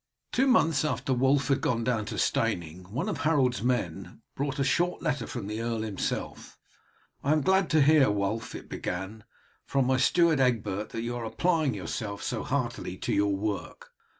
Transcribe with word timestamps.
Two 0.31 0.47
months 0.47 0.83
after 0.83 1.13
Wulf 1.13 1.49
had 1.49 1.61
gone 1.61 1.83
down 1.83 2.05
to 2.05 2.17
Steyning 2.17 2.85
one 2.91 3.07
of 3.07 3.19
Harold's 3.19 3.61
men 3.61 4.23
brought 4.35 4.57
a 4.57 4.63
short 4.63 5.03
letter 5.03 5.27
from 5.27 5.45
the 5.45 5.61
earl 5.61 5.81
himself. 5.81 6.57
"I 7.23 7.33
am 7.33 7.41
glad 7.41 7.69
to 7.69 7.83
hear, 7.83 8.09
Wulf," 8.09 8.55
it 8.55 8.67
began, 8.67 9.25
"from 9.67 9.85
my 9.85 9.97
steward, 9.97 10.39
Egbert, 10.39 10.89
that 10.89 11.03
you 11.03 11.15
are 11.17 11.25
applying 11.25 11.75
yourself 11.75 12.23
so 12.23 12.41
heartily 12.43 12.97
to 12.97 13.13
your 13.13 13.35
work. 13.35 13.91